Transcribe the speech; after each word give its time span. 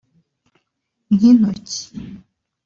nk’intoki 1.13 1.81